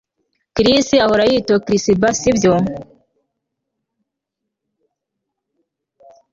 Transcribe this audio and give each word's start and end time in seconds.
Chris 0.55 0.87
ahora 1.03 1.23
yitochrisba 1.31 2.07
sibyo 2.19 2.51